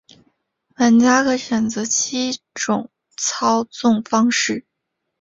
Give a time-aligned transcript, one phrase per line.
[0.77, 4.65] 玩家可选择七种操纵方式。